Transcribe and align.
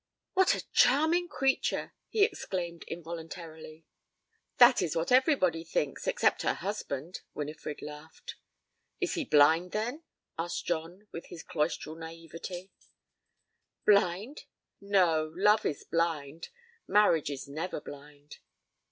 'What 0.33 0.55
a 0.55 0.67
charming 0.71 1.27
creature!' 1.27 1.93
he 2.09 2.23
exclaimed 2.23 2.83
involuntarily. 2.87 3.85
'That 4.57 4.81
is 4.81 4.95
what 4.95 5.11
everybody 5.11 5.63
thinks, 5.63 6.07
except 6.07 6.41
her 6.41 6.55
husband,' 6.55 7.21
Winifred 7.35 7.83
laughed. 7.83 8.33
'Is 8.99 9.13
he 9.13 9.23
blind 9.23 9.73
then?' 9.73 10.01
asked 10.39 10.65
John 10.65 11.07
with 11.11 11.27
his 11.27 11.43
cloistral 11.43 11.95
naïveté. 11.95 12.71
'Blind? 13.85 14.45
No, 14.81 15.31
love 15.35 15.67
is 15.67 15.83
blind. 15.83 16.49
Marriage 16.87 17.29
is 17.29 17.47
never 17.47 17.79
blind.' 17.79 18.37